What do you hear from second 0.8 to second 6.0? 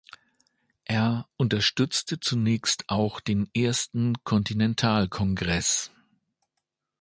Er unterstützte zunächst auch den Ersten Kontinentalkongress.